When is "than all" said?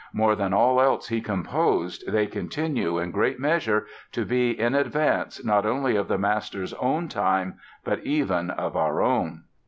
0.35-0.81